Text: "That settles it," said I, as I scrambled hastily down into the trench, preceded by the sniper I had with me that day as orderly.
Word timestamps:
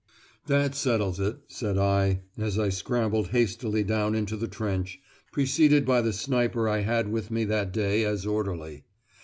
"That 0.47 0.73
settles 0.73 1.19
it," 1.19 1.37
said 1.47 1.77
I, 1.77 2.21
as 2.35 2.57
I 2.57 2.69
scrambled 2.69 3.27
hastily 3.27 3.83
down 3.83 4.15
into 4.15 4.35
the 4.35 4.47
trench, 4.47 4.99
preceded 5.31 5.85
by 5.85 6.01
the 6.01 6.11
sniper 6.11 6.67
I 6.67 6.79
had 6.79 7.09
with 7.11 7.29
me 7.29 7.45
that 7.45 7.71
day 7.71 8.03
as 8.03 8.25
orderly. 8.25 8.85